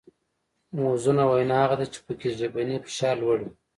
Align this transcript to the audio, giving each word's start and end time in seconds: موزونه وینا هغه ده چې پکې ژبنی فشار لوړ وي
موزونه 0.81 1.23
وینا 1.31 1.57
هغه 1.63 1.75
ده 1.79 1.85
چې 1.93 1.99
پکې 2.05 2.29
ژبنی 2.39 2.77
فشار 2.85 3.15
لوړ 3.21 3.37
وي 3.43 3.51